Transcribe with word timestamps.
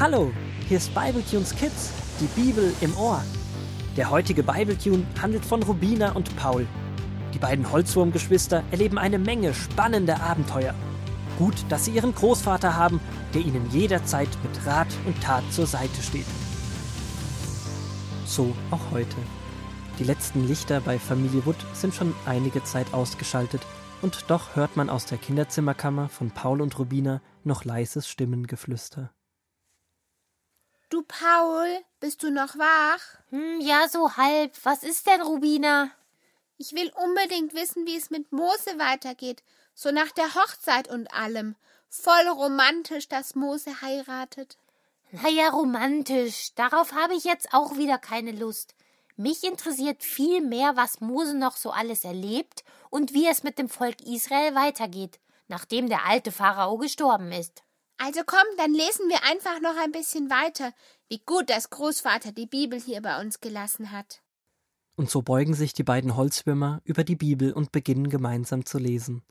Hallo, 0.00 0.32
hier 0.66 0.78
ist 0.78 0.94
Bibletunes 0.94 1.54
Kids, 1.54 1.92
die 2.20 2.40
Bibel 2.40 2.72
im 2.80 2.96
Ohr. 2.96 3.22
Der 3.98 4.08
heutige 4.08 4.42
Bibletune 4.42 5.06
handelt 5.20 5.44
von 5.44 5.62
Rubina 5.62 6.12
und 6.12 6.34
Paul. 6.36 6.66
Die 7.34 7.38
beiden 7.38 7.70
Holzwurmgeschwister 7.70 8.64
erleben 8.70 8.96
eine 8.96 9.18
Menge 9.18 9.52
spannender 9.52 10.22
Abenteuer. 10.22 10.74
Gut, 11.36 11.66
dass 11.68 11.84
sie 11.84 11.90
ihren 11.90 12.14
Großvater 12.14 12.78
haben, 12.78 12.98
der 13.34 13.42
ihnen 13.42 13.70
jederzeit 13.72 14.30
mit 14.42 14.64
Rat 14.64 14.88
und 15.04 15.22
Tat 15.22 15.44
zur 15.52 15.66
Seite 15.66 16.00
steht. 16.00 16.24
So 18.24 18.56
auch 18.70 18.90
heute. 18.92 19.16
Die 19.98 20.04
letzten 20.04 20.48
Lichter 20.48 20.80
bei 20.80 20.98
Familie 20.98 21.44
Wood 21.44 21.56
sind 21.74 21.94
schon 21.94 22.14
einige 22.24 22.64
Zeit 22.64 22.94
ausgeschaltet 22.94 23.60
und 24.00 24.30
doch 24.30 24.56
hört 24.56 24.78
man 24.78 24.88
aus 24.88 25.04
der 25.04 25.18
Kinderzimmerkammer 25.18 26.08
von 26.08 26.30
Paul 26.30 26.62
und 26.62 26.78
Rubina 26.78 27.20
noch 27.44 27.66
leises 27.66 28.08
Stimmengeflüster. 28.08 29.10
Du 30.90 31.02
Paul, 31.02 31.68
bist 32.00 32.24
du 32.24 32.32
noch 32.32 32.58
wach? 32.58 33.00
Hm, 33.28 33.60
ja, 33.60 33.88
so 33.88 34.16
halb. 34.16 34.52
Was 34.64 34.82
ist 34.82 35.06
denn, 35.06 35.22
Rubina? 35.22 35.88
Ich 36.58 36.72
will 36.72 36.92
unbedingt 36.96 37.54
wissen, 37.54 37.86
wie 37.86 37.96
es 37.96 38.10
mit 38.10 38.32
Mose 38.32 38.76
weitergeht, 38.76 39.44
so 39.72 39.92
nach 39.92 40.10
der 40.10 40.34
Hochzeit 40.34 40.88
und 40.88 41.14
allem. 41.14 41.54
Voll 41.88 42.26
romantisch, 42.28 43.08
dass 43.08 43.36
Mose 43.36 43.80
heiratet. 43.82 44.58
Na 45.12 45.28
ja, 45.28 45.50
romantisch. 45.50 46.56
Darauf 46.56 46.92
habe 46.92 47.14
ich 47.14 47.22
jetzt 47.22 47.54
auch 47.54 47.76
wieder 47.76 47.98
keine 47.98 48.32
Lust. 48.32 48.74
Mich 49.14 49.44
interessiert 49.44 50.02
viel 50.02 50.40
mehr, 50.40 50.74
was 50.74 51.00
Mose 51.00 51.34
noch 51.36 51.56
so 51.56 51.70
alles 51.70 52.02
erlebt 52.02 52.64
und 52.90 53.14
wie 53.14 53.28
es 53.28 53.44
mit 53.44 53.60
dem 53.60 53.68
Volk 53.68 54.00
Israel 54.00 54.56
weitergeht, 54.56 55.20
nachdem 55.46 55.88
der 55.88 56.04
alte 56.06 56.32
Pharao 56.32 56.78
gestorben 56.78 57.30
ist. 57.30 57.62
Also 58.02 58.22
komm, 58.24 58.46
dann 58.56 58.72
lesen 58.72 59.10
wir 59.10 59.24
einfach 59.24 59.60
noch 59.60 59.76
ein 59.76 59.92
bisschen 59.92 60.30
weiter. 60.30 60.72
Wie 61.08 61.18
gut, 61.18 61.50
dass 61.50 61.68
Großvater 61.68 62.32
die 62.32 62.46
Bibel 62.46 62.80
hier 62.80 63.02
bei 63.02 63.20
uns 63.20 63.40
gelassen 63.42 63.92
hat. 63.92 64.22
Und 64.96 65.10
so 65.10 65.20
beugen 65.20 65.52
sich 65.52 65.74
die 65.74 65.82
beiden 65.82 66.16
Holzwürmer 66.16 66.80
über 66.84 67.04
die 67.04 67.16
Bibel 67.16 67.52
und 67.52 67.72
beginnen 67.72 68.08
gemeinsam 68.08 68.64
zu 68.64 68.78
lesen. 68.78 69.22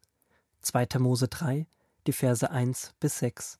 2. 0.62 1.00
Mose 1.00 1.28
3, 1.28 1.66
die 2.06 2.12
Verse 2.12 2.48
1 2.48 2.94
bis 3.00 3.18
6. 3.18 3.58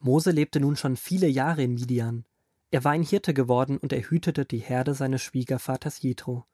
Mose 0.00 0.32
lebte 0.32 0.58
nun 0.58 0.74
schon 0.74 0.96
viele 0.96 1.28
Jahre 1.28 1.62
in 1.62 1.74
Midian. 1.74 2.24
Er 2.72 2.82
war 2.82 2.92
ein 2.92 3.04
Hirte 3.04 3.32
geworden 3.32 3.78
und 3.78 3.92
er 3.92 4.02
hütete 4.02 4.44
die 4.44 4.58
Herde 4.58 4.94
seines 4.94 5.22
Schwiegervaters 5.22 6.02
Jethro. 6.02 6.44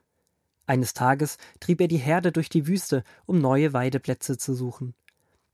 Eines 0.67 0.93
Tages 0.93 1.39
trieb 1.59 1.81
er 1.81 1.89
die 1.89 1.97
Herde 1.97 2.33
durch 2.33 2.51
die 2.51 2.67
Wüste, 2.67 3.03
um 3.25 3.39
neue 3.39 3.73
Weideplätze 3.73 4.37
zu 4.37 4.53
suchen. 4.53 4.95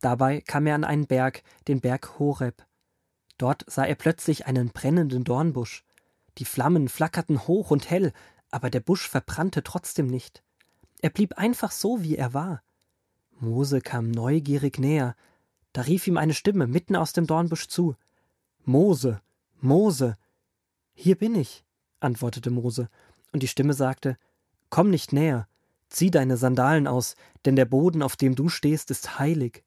Dabei 0.01 0.41
kam 0.41 0.67
er 0.67 0.75
an 0.75 0.85
einen 0.85 1.07
Berg, 1.07 1.43
den 1.69 1.81
Berg 1.81 2.19
Horeb. 2.19 2.65
Dort 3.39 3.65
sah 3.67 3.85
er 3.85 3.95
plötzlich 3.95 4.47
einen 4.47 4.71
brennenden 4.71 5.25
Dornbusch. 5.25 5.85
Die 6.39 6.45
Flammen 6.45 6.89
flackerten 6.89 7.47
hoch 7.47 7.71
und 7.71 7.91
hell, 7.91 8.13
aber 8.51 8.71
der 8.71 8.81
Busch 8.81 9.09
verbrannte 9.09 9.63
trotzdem 9.63 10.07
nicht. 10.07 10.43
Er 11.03 11.11
blieb 11.11 11.39
einfach 11.39 11.71
so, 11.71 12.03
wie 12.03 12.17
er 12.17 12.35
war. 12.35 12.63
Mose 13.39 13.81
kam 13.81 14.11
neugierig 14.11 14.79
näher. 14.79 15.17
Da 15.73 15.83
rief 15.83 16.07
ihm 16.07 16.17
eine 16.17 16.35
Stimme 16.35 16.67
mitten 16.67 16.97
aus 16.97 17.13
dem 17.13 17.27
Dornbusch 17.27 17.69
zu. 17.69 17.97
Mose, 18.65 19.21
Mose. 19.61 20.17
Hier 20.95 21.17
bin 21.17 21.35
ich, 21.35 21.65
antwortete 22.01 22.51
Mose, 22.51 22.89
und 23.33 23.43
die 23.43 23.49
Stimme 23.49 23.75
sagte, 23.75 24.19
Komm 24.69 24.91
nicht 24.91 25.13
näher, 25.13 25.49
zieh 25.89 26.11
deine 26.11 26.37
Sandalen 26.37 26.87
aus, 26.87 27.17
denn 27.45 27.57
der 27.57 27.65
Boden, 27.65 28.03
auf 28.03 28.17
dem 28.17 28.35
du 28.35 28.49
stehst, 28.49 28.91
ist 28.91 29.19
heilig. 29.19 29.65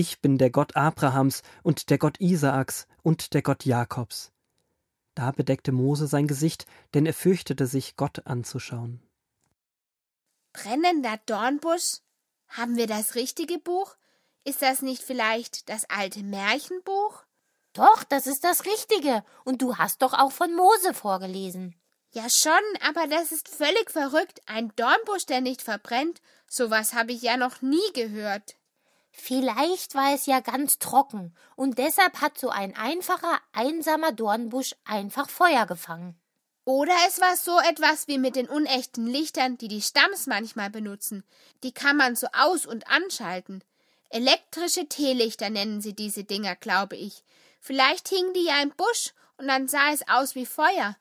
Ich 0.00 0.20
bin 0.20 0.38
der 0.38 0.50
Gott 0.50 0.76
Abrahams 0.76 1.42
und 1.64 1.90
der 1.90 1.98
Gott 1.98 2.20
Isaaks 2.20 2.86
und 3.02 3.34
der 3.34 3.42
Gott 3.42 3.64
Jakobs. 3.64 4.30
Da 5.16 5.32
bedeckte 5.32 5.72
Mose 5.72 6.06
sein 6.06 6.28
Gesicht, 6.28 6.66
denn 6.94 7.04
er 7.04 7.12
fürchtete 7.12 7.66
sich, 7.66 7.96
Gott 7.96 8.24
anzuschauen. 8.24 9.02
Brennender 10.52 11.18
Dornbusch? 11.26 11.98
Haben 12.46 12.76
wir 12.76 12.86
das 12.86 13.16
richtige 13.16 13.58
Buch? 13.58 13.96
Ist 14.44 14.62
das 14.62 14.82
nicht 14.82 15.02
vielleicht 15.02 15.68
das 15.68 15.90
alte 15.90 16.22
Märchenbuch? 16.22 17.24
Doch, 17.72 18.04
das 18.04 18.28
ist 18.28 18.44
das 18.44 18.66
Richtige. 18.66 19.24
Und 19.44 19.62
du 19.62 19.78
hast 19.78 20.02
doch 20.02 20.12
auch 20.12 20.30
von 20.30 20.54
Mose 20.54 20.94
vorgelesen. 20.94 21.74
Ja 22.12 22.30
schon, 22.30 22.52
aber 22.86 23.08
das 23.08 23.32
ist 23.32 23.48
völlig 23.48 23.90
verrückt. 23.90 24.42
Ein 24.46 24.72
Dornbusch, 24.76 25.26
der 25.26 25.40
nicht 25.40 25.60
verbrennt. 25.60 26.20
Sowas 26.46 26.94
habe 26.94 27.10
ich 27.10 27.22
ja 27.22 27.36
noch 27.36 27.62
nie 27.62 27.92
gehört. 27.94 28.57
Vielleicht 29.20 29.94
war 29.94 30.14
es 30.14 30.26
ja 30.26 30.40
ganz 30.40 30.78
trocken 30.78 31.34
und 31.56 31.76
deshalb 31.78 32.20
hat 32.20 32.38
so 32.38 32.50
ein 32.50 32.76
einfacher, 32.76 33.40
einsamer 33.52 34.12
Dornbusch 34.12 34.76
einfach 34.84 35.28
Feuer 35.28 35.66
gefangen. 35.66 36.18
Oder 36.64 36.94
es 37.08 37.20
war 37.20 37.36
so 37.36 37.58
etwas 37.58 38.06
wie 38.06 38.18
mit 38.18 38.36
den 38.36 38.48
unechten 38.48 39.06
Lichtern, 39.06 39.58
die 39.58 39.68
die 39.68 39.82
Stamms 39.82 40.26
manchmal 40.26 40.70
benutzen. 40.70 41.24
Die 41.64 41.72
kann 41.72 41.96
man 41.96 42.14
so 42.14 42.28
aus- 42.32 42.64
und 42.64 42.88
anschalten. 42.88 43.64
Elektrische 44.08 44.86
Teelichter 44.86 45.50
nennen 45.50 45.80
sie 45.80 45.94
diese 45.94 46.24
Dinger, 46.24 46.54
glaube 46.54 46.96
ich. 46.96 47.24
Vielleicht 47.60 48.08
hingen 48.08 48.32
die 48.34 48.44
ja 48.44 48.62
im 48.62 48.70
Busch 48.70 49.14
und 49.36 49.48
dann 49.48 49.66
sah 49.66 49.92
es 49.92 50.06
aus 50.08 50.36
wie 50.36 50.46
Feuer. 50.46 50.96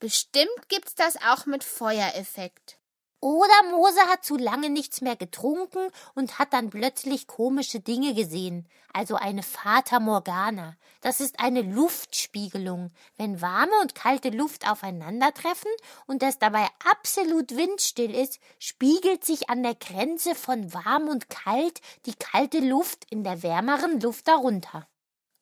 Bestimmt 0.00 0.68
gibt's 0.68 0.96
das 0.96 1.16
auch 1.16 1.46
mit 1.46 1.62
Feuereffekt. 1.62 2.79
Oder 3.20 3.62
Mose 3.70 4.00
hat 4.08 4.24
zu 4.24 4.38
lange 4.38 4.70
nichts 4.70 5.02
mehr 5.02 5.14
getrunken 5.14 5.90
und 6.14 6.38
hat 6.38 6.54
dann 6.54 6.70
plötzlich 6.70 7.26
komische 7.26 7.80
Dinge 7.80 8.14
gesehen. 8.14 8.66
Also 8.94 9.14
eine 9.14 9.42
Fata 9.42 10.00
Morgana. 10.00 10.76
Das 11.02 11.20
ist 11.20 11.38
eine 11.38 11.60
Luftspiegelung. 11.60 12.90
Wenn 13.18 13.42
warme 13.42 13.72
und 13.82 13.94
kalte 13.94 14.30
Luft 14.30 14.66
aufeinandertreffen 14.66 15.70
und 16.06 16.22
es 16.22 16.38
dabei 16.38 16.66
absolut 16.90 17.54
windstill 17.56 18.14
ist, 18.14 18.40
spiegelt 18.58 19.24
sich 19.24 19.50
an 19.50 19.62
der 19.62 19.74
Grenze 19.74 20.34
von 20.34 20.72
warm 20.72 21.08
und 21.08 21.28
kalt 21.28 21.82
die 22.06 22.14
kalte 22.14 22.60
Luft 22.60 23.04
in 23.10 23.22
der 23.22 23.42
wärmeren 23.42 24.00
Luft 24.00 24.28
darunter. 24.28 24.88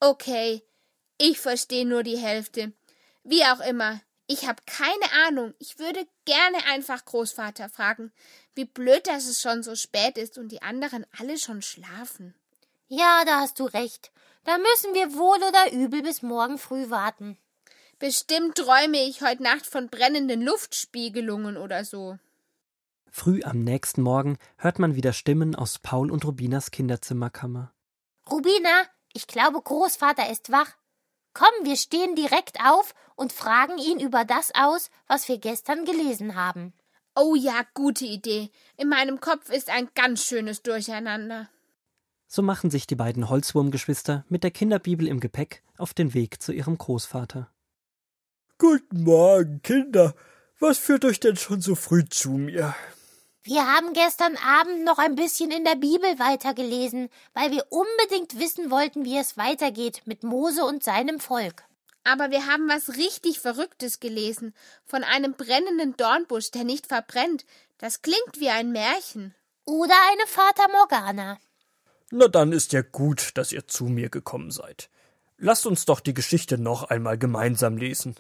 Okay, 0.01 0.65
ich 1.17 1.39
verstehe 1.39 1.87
nur 1.87 2.03
die 2.03 2.19
Hälfte. 2.19 2.73
Wie 3.23 3.45
auch 3.45 3.61
immer, 3.61 4.01
ich 4.29 4.47
habe 4.47 4.63
keine 4.67 5.27
Ahnung. 5.27 5.55
Ich 5.59 5.79
würde 5.79 6.07
gerne 6.27 6.59
einfach 6.71 7.05
Großvater 7.05 7.69
fragen. 7.71 8.13
Wie 8.55 8.67
blöd, 8.67 9.07
dass 9.07 9.27
es 9.27 9.41
schon 9.41 9.63
so 9.63 9.75
spät 9.75 10.19
ist 10.19 10.39
und 10.39 10.53
die 10.53 10.63
anderen 10.63 11.07
alle 11.19 11.39
schon 11.39 11.63
schlafen. 11.63 12.35
Ja, 12.89 13.25
da 13.25 13.41
hast 13.41 13.59
du 13.59 13.65
recht. 13.65 14.13
Da 14.45 14.59
müssen 14.59 14.95
wir 14.95 15.15
wohl 15.15 15.39
oder 15.39 15.73
übel 15.73 16.03
bis 16.03 16.23
morgen 16.23 16.59
früh 16.59 16.91
warten. 16.91 17.39
Bestimmt 17.99 18.57
träume 18.57 19.03
ich 19.03 19.23
heute 19.23 19.43
Nacht 19.43 19.67
von 19.67 19.89
brennenden 19.89 20.43
Luftspiegelungen 20.43 21.57
oder 21.57 21.85
so. 21.85 22.19
Früh 23.11 23.43
am 23.43 23.65
nächsten 23.65 24.03
Morgen 24.03 24.39
hört 24.59 24.79
man 24.79 24.95
wieder 24.95 25.13
Stimmen 25.13 25.55
aus 25.55 25.79
Paul 25.79 26.11
und 26.11 26.25
Rubinas 26.25 26.71
Kinderzimmerkammer. 26.71 27.73
Rubina, 28.31 28.85
ich 29.15 29.27
glaube, 29.27 29.61
Großvater 29.61 30.31
ist 30.31 30.53
wach. 30.53 30.77
Komm, 31.35 31.49
wir 31.63 31.77
stehen 31.77 32.15
direkt 32.15 32.59
auf 32.65 32.95
und 33.17 33.33
fragen 33.33 33.79
ihn 33.79 34.01
über 34.01 34.25
das 34.25 34.53
aus, 34.55 34.91
was 35.07 35.29
wir 35.29 35.39
gestern 35.39 35.85
gelesen 35.85 36.35
haben. 36.35 36.73
Oh 37.15 37.35
ja, 37.35 37.63
gute 37.75 38.05
Idee. 38.05 38.51
In 38.77 38.89
meinem 38.89 39.21
Kopf 39.21 39.51
ist 39.51 39.71
ein 39.71 39.89
ganz 39.95 40.25
schönes 40.25 40.63
Durcheinander. 40.63 41.49
So 42.27 42.43
machen 42.43 42.71
sich 42.71 42.87
die 42.87 42.95
beiden 42.95 43.29
Holzwurmgeschwister 43.29 44.25
mit 44.29 44.45
der 44.45 44.51
Kinderbibel 44.51 45.09
im 45.09 45.19
Gepäck 45.19 45.63
auf 45.79 45.95
den 45.95 46.15
Weg 46.15 46.43
zu 46.43 46.53
ihrem 46.53 46.77
Großvater. 46.77 47.51
Guten 48.59 49.05
Morgen, 49.05 49.63
Kinder. 49.63 50.15
Was 50.61 50.79
führt 50.79 51.05
euch 51.05 51.21
denn 51.21 51.37
schon 51.37 51.61
so 51.61 51.75
früh 51.75 52.05
zu 52.05 52.31
mir? 52.31 52.75
Wir 53.49 53.67
haben 53.67 53.95
gestern 53.95 54.37
Abend 54.37 54.85
noch 54.85 54.99
ein 54.99 55.15
bisschen 55.15 55.51
in 55.51 55.65
der 55.65 55.77
Bibel 55.77 56.19
weitergelesen, 56.19 57.09
weil 57.33 57.51
wir 57.51 57.65
unbedingt 57.71 58.39
wissen 58.39 58.71
wollten, 58.71 59.07
wie 59.07 59.17
es 59.17 59.39
weitergeht 59.39 60.03
mit 60.05 60.23
Mose 60.23 60.67
und 60.67 60.85
seinem 60.85 61.19
Volk. 61.19 61.65
Aber 62.05 62.31
wir 62.31 62.45
haben 62.47 62.69
was 62.69 62.99
richtig 62.99 63.41
Verrücktes 63.41 64.01
gelesen, 64.01 64.53
von 64.85 65.03
einem 65.03 65.33
brennenden 65.33 65.97
Dornbusch, 65.97 66.51
der 66.51 66.65
nicht 66.65 66.89
verbrennt. 66.89 67.47
Das 67.79 68.03
klingt 68.03 68.39
wie 68.39 68.51
ein 68.51 68.71
Märchen. 68.71 69.35
Oder 69.65 69.95
eine 70.13 70.27
Fata 70.27 70.69
Morgana. 70.71 71.39
Na 72.11 72.29
dann 72.29 72.53
ist 72.53 72.75
ja 72.75 72.83
gut, 72.83 73.31
dass 73.39 73.53
ihr 73.53 73.67
zu 73.67 73.85
mir 73.85 74.11
gekommen 74.11 74.51
seid. 74.51 74.91
Lasst 75.39 75.65
uns 75.65 75.87
doch 75.87 76.01
die 76.01 76.13
Geschichte 76.13 76.59
noch 76.59 76.83
einmal 76.83 77.17
gemeinsam 77.17 77.79
lesen. 77.79 78.15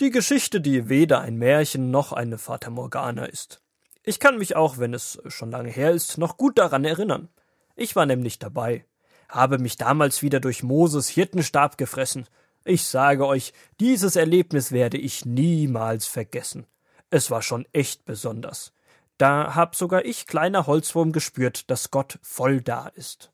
Die 0.00 0.10
Geschichte, 0.10 0.60
die 0.60 0.88
weder 0.88 1.20
ein 1.20 1.34
Märchen 1.34 1.90
noch 1.90 2.12
eine 2.12 2.38
Fata 2.38 2.70
Morgana 2.70 3.24
ist. 3.24 3.60
Ich 4.08 4.20
kann 4.20 4.38
mich 4.38 4.56
auch, 4.56 4.78
wenn 4.78 4.94
es 4.94 5.20
schon 5.26 5.50
lange 5.50 5.68
her 5.68 5.90
ist, 5.90 6.16
noch 6.16 6.38
gut 6.38 6.56
daran 6.56 6.86
erinnern. 6.86 7.28
Ich 7.76 7.94
war 7.94 8.06
nämlich 8.06 8.38
dabei, 8.38 8.86
habe 9.28 9.58
mich 9.58 9.76
damals 9.76 10.22
wieder 10.22 10.40
durch 10.40 10.62
Moses 10.62 11.10
Hirtenstab 11.10 11.76
gefressen. 11.76 12.26
Ich 12.64 12.84
sage 12.84 13.26
euch, 13.26 13.52
dieses 13.80 14.16
Erlebnis 14.16 14.72
werde 14.72 14.96
ich 14.96 15.26
niemals 15.26 16.06
vergessen. 16.06 16.66
Es 17.10 17.30
war 17.30 17.42
schon 17.42 17.66
echt 17.74 18.06
besonders. 18.06 18.72
Da 19.18 19.54
hab 19.54 19.76
sogar 19.76 20.06
ich, 20.06 20.26
kleiner 20.26 20.66
Holzwurm, 20.66 21.12
gespürt, 21.12 21.70
dass 21.70 21.90
Gott 21.90 22.18
voll 22.22 22.62
da 22.62 22.86
ist. 22.88 23.30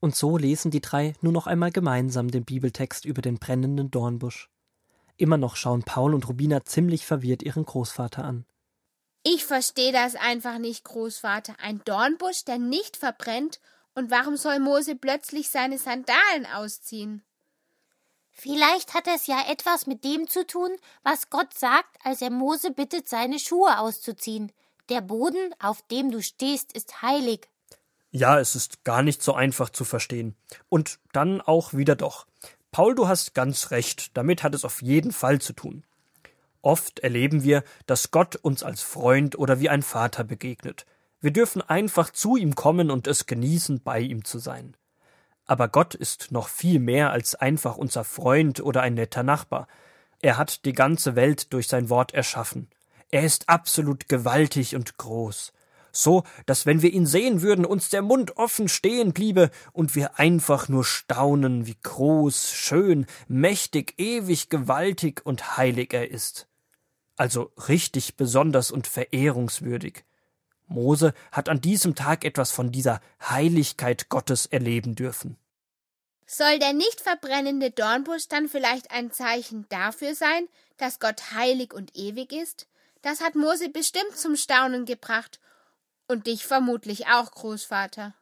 Und 0.00 0.16
so 0.16 0.36
lesen 0.36 0.72
die 0.72 0.80
drei 0.80 1.12
nur 1.20 1.32
noch 1.32 1.46
einmal 1.46 1.70
gemeinsam 1.70 2.28
den 2.28 2.44
Bibeltext 2.44 3.04
über 3.04 3.22
den 3.22 3.38
brennenden 3.38 3.92
Dornbusch. 3.92 4.50
Immer 5.16 5.36
noch 5.36 5.54
schauen 5.54 5.84
Paul 5.84 6.12
und 6.12 6.28
Rubina 6.28 6.64
ziemlich 6.64 7.06
verwirrt 7.06 7.44
ihren 7.44 7.64
Großvater 7.64 8.24
an. 8.24 8.46
Ich 9.24 9.44
verstehe 9.44 9.92
das 9.92 10.16
einfach 10.16 10.58
nicht, 10.58 10.84
Großvater. 10.84 11.54
Ein 11.60 11.80
Dornbusch, 11.84 12.44
der 12.44 12.58
nicht 12.58 12.96
verbrennt, 12.96 13.60
und 13.94 14.10
warum 14.10 14.36
soll 14.36 14.58
Mose 14.58 14.96
plötzlich 14.96 15.50
seine 15.50 15.78
Sandalen 15.78 16.46
ausziehen? 16.54 17.22
Vielleicht 18.32 18.94
hat 18.94 19.06
es 19.06 19.26
ja 19.26 19.44
etwas 19.48 19.86
mit 19.86 20.02
dem 20.04 20.26
zu 20.26 20.46
tun, 20.46 20.70
was 21.02 21.28
Gott 21.28 21.52
sagt, 21.54 21.98
als 22.02 22.22
er 22.22 22.30
Mose 22.30 22.70
bittet, 22.70 23.08
seine 23.08 23.38
Schuhe 23.38 23.78
auszuziehen. 23.78 24.50
Der 24.88 25.02
Boden, 25.02 25.54
auf 25.60 25.82
dem 25.82 26.10
du 26.10 26.22
stehst, 26.22 26.72
ist 26.72 27.02
heilig. 27.02 27.48
Ja, 28.10 28.40
es 28.40 28.56
ist 28.56 28.84
gar 28.84 29.02
nicht 29.02 29.22
so 29.22 29.34
einfach 29.34 29.70
zu 29.70 29.84
verstehen. 29.84 30.34
Und 30.68 30.98
dann 31.12 31.40
auch 31.40 31.74
wieder 31.74 31.94
doch. 31.94 32.26
Paul, 32.70 32.94
du 32.94 33.06
hast 33.06 33.34
ganz 33.34 33.70
recht, 33.70 34.16
damit 34.16 34.42
hat 34.42 34.54
es 34.54 34.64
auf 34.64 34.82
jeden 34.82 35.12
Fall 35.12 35.40
zu 35.40 35.52
tun. 35.52 35.84
Oft 36.62 37.00
erleben 37.00 37.42
wir, 37.42 37.64
dass 37.86 38.12
Gott 38.12 38.36
uns 38.36 38.62
als 38.62 38.82
Freund 38.82 39.36
oder 39.36 39.60
wie 39.60 39.68
ein 39.68 39.82
Vater 39.82 40.22
begegnet. 40.24 40.86
Wir 41.20 41.32
dürfen 41.32 41.60
einfach 41.60 42.10
zu 42.10 42.36
ihm 42.36 42.54
kommen 42.54 42.90
und 42.90 43.06
es 43.06 43.26
genießen, 43.26 43.82
bei 43.82 44.00
ihm 44.00 44.24
zu 44.24 44.38
sein. 44.38 44.76
Aber 45.44 45.68
Gott 45.68 45.94
ist 45.94 46.30
noch 46.30 46.48
viel 46.48 46.78
mehr 46.78 47.10
als 47.10 47.34
einfach 47.34 47.76
unser 47.76 48.04
Freund 48.04 48.60
oder 48.60 48.82
ein 48.82 48.94
netter 48.94 49.24
Nachbar. 49.24 49.66
Er 50.20 50.38
hat 50.38 50.64
die 50.64 50.72
ganze 50.72 51.16
Welt 51.16 51.52
durch 51.52 51.66
sein 51.66 51.90
Wort 51.90 52.14
erschaffen. 52.14 52.70
Er 53.10 53.24
ist 53.24 53.48
absolut 53.48 54.08
gewaltig 54.08 54.76
und 54.76 54.96
groß. 54.98 55.52
So, 55.90 56.22
dass 56.46 56.64
wenn 56.64 56.80
wir 56.80 56.92
ihn 56.92 57.06
sehen 57.06 57.42
würden, 57.42 57.66
uns 57.66 57.90
der 57.90 58.02
Mund 58.02 58.38
offen 58.38 58.68
stehen 58.68 59.12
bliebe 59.12 59.50
und 59.72 59.94
wir 59.94 60.18
einfach 60.18 60.68
nur 60.68 60.84
staunen, 60.84 61.66
wie 61.66 61.76
groß, 61.82 62.52
schön, 62.52 63.06
mächtig, 63.28 63.94
ewig, 63.98 64.48
gewaltig 64.48 65.20
und 65.24 65.58
heilig 65.58 65.92
er 65.92 66.10
ist. 66.10 66.48
Also 67.16 67.52
richtig 67.68 68.16
besonders 68.16 68.70
und 68.70 68.86
verehrungswürdig. 68.86 70.04
Mose 70.66 71.12
hat 71.30 71.48
an 71.48 71.60
diesem 71.60 71.94
Tag 71.94 72.24
etwas 72.24 72.50
von 72.50 72.72
dieser 72.72 73.00
Heiligkeit 73.20 74.08
Gottes 74.08 74.46
erleben 74.46 74.94
dürfen. 74.94 75.36
Soll 76.26 76.58
der 76.58 76.72
nicht 76.72 77.00
verbrennende 77.00 77.70
Dornbusch 77.70 78.28
dann 78.28 78.48
vielleicht 78.48 78.90
ein 78.90 79.12
Zeichen 79.12 79.66
dafür 79.68 80.14
sein, 80.14 80.48
dass 80.78 80.98
Gott 80.98 81.32
heilig 81.32 81.74
und 81.74 81.94
ewig 81.94 82.32
ist? 82.32 82.66
Das 83.02 83.20
hat 83.20 83.34
Mose 83.34 83.68
bestimmt 83.68 84.16
zum 84.16 84.36
Staunen 84.36 84.86
gebracht. 84.86 85.40
Und 86.08 86.26
dich 86.26 86.46
vermutlich 86.46 87.08
auch, 87.08 87.30
Großvater. 87.32 88.14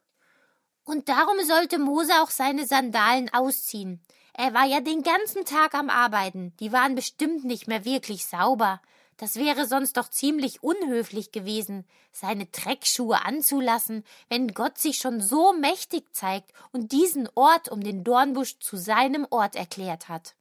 Und 0.91 1.07
darum 1.07 1.37
sollte 1.47 1.79
Mose 1.79 2.11
auch 2.21 2.31
seine 2.31 2.67
Sandalen 2.67 3.33
ausziehen. 3.33 4.01
Er 4.33 4.53
war 4.53 4.65
ja 4.65 4.81
den 4.81 5.03
ganzen 5.03 5.45
Tag 5.45 5.73
am 5.73 5.89
Arbeiten. 5.89 6.53
Die 6.59 6.73
waren 6.73 6.95
bestimmt 6.95 7.45
nicht 7.45 7.65
mehr 7.69 7.85
wirklich 7.85 8.25
sauber. 8.25 8.81
Das 9.15 9.37
wäre 9.37 9.65
sonst 9.65 9.95
doch 9.95 10.09
ziemlich 10.09 10.63
unhöflich 10.63 11.31
gewesen, 11.31 11.85
seine 12.11 12.45
Dreckschuhe 12.47 13.23
anzulassen, 13.23 14.03
wenn 14.27 14.49
Gott 14.49 14.79
sich 14.79 14.97
schon 14.97 15.21
so 15.21 15.53
mächtig 15.53 16.13
zeigt 16.13 16.51
und 16.73 16.91
diesen 16.91 17.29
Ort 17.35 17.69
um 17.69 17.81
den 17.81 18.03
Dornbusch 18.03 18.59
zu 18.59 18.75
seinem 18.75 19.25
Ort 19.29 19.55
erklärt 19.55 20.09
hat. 20.09 20.35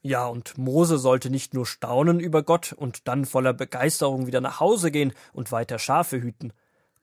Ja, 0.00 0.26
und 0.26 0.58
Mose 0.58 0.98
sollte 0.98 1.30
nicht 1.30 1.54
nur 1.54 1.64
staunen 1.64 2.18
über 2.18 2.42
Gott 2.42 2.72
und 2.72 3.06
dann 3.06 3.24
voller 3.24 3.52
Begeisterung 3.52 4.26
wieder 4.26 4.40
nach 4.40 4.58
Hause 4.58 4.90
gehen 4.90 5.12
und 5.32 5.52
weiter 5.52 5.78
Schafe 5.78 6.20
hüten. 6.20 6.52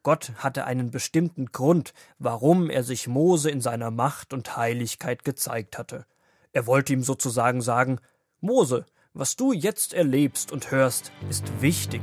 Gott 0.04 0.32
hatte 0.38 0.66
einen 0.66 0.92
bestimmten 0.92 1.48
Grund, 1.48 1.94
warum 2.18 2.70
er 2.70 2.84
sich 2.84 3.08
Mose 3.08 3.50
in 3.50 3.62
seiner 3.62 3.92
Macht 3.92 4.34
und 4.34 4.56
Heiligkeit 4.56 5.26
gezeigt 5.26 5.78
hatte. 5.78 6.06
Er 6.54 6.68
wollte 6.68 6.94
ihm 6.94 7.04
sozusagen 7.04 7.62
sagen 7.62 8.00
Mose, 8.40 8.86
was 9.14 9.36
du 9.36 9.52
jetzt 9.52 9.94
erlebst 9.94 10.52
und 10.52 10.72
hörst, 10.72 11.12
ist 11.30 11.62
wichtig. 11.62 12.02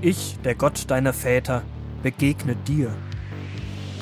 Ich, 0.00 0.38
der 0.44 0.54
Gott 0.54 0.90
deiner 0.90 1.12
Väter, 1.12 1.62
begegne 2.02 2.56
dir. 2.56 2.94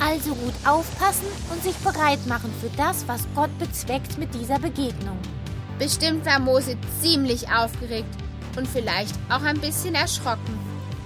Also 0.01 0.35
gut 0.35 0.55
aufpassen 0.65 1.27
und 1.51 1.63
sich 1.63 1.75
bereit 1.77 2.27
machen 2.27 2.53
für 2.61 2.71
das, 2.77 3.07
was 3.09 3.27
Gott 3.35 3.57
bezweckt 3.59 4.19
mit 4.19 4.35
dieser 4.35 4.59
Begegnung. 4.59 5.19
Bestimmt 5.79 6.25
war 6.27 6.39
Mose 6.39 6.77
ziemlich 7.01 7.49
aufgeregt 7.51 8.15
und 8.57 8.69
vielleicht 8.69 9.15
auch 9.29 9.43
ein 9.43 9.61
bisschen 9.61 9.95
erschrocken. 9.95 10.59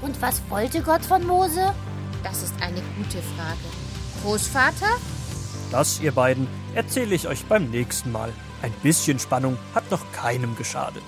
Und 0.03 0.21
was 0.21 0.43
wollte 0.51 0.83
Gott 0.83 1.05
von 1.05 1.27
Mose? 1.27 1.75
Das 2.23 2.43
ist 2.43 2.55
eine 2.61 2.83
gute 2.97 3.23
Frage. 3.37 3.59
Großvater? 4.23 4.97
Das, 5.71 6.01
ihr 6.01 6.13
beiden, 6.13 6.47
erzähle 6.75 7.15
ich 7.15 7.29
euch 7.29 7.45
beim 7.45 7.71
nächsten 7.71 8.11
Mal. 8.11 8.33
Ein 8.63 8.73
bisschen 8.83 9.19
Spannung 9.19 9.57
hat 9.75 9.91
noch 9.91 10.11
keinem 10.13 10.57
geschadet. 10.57 11.03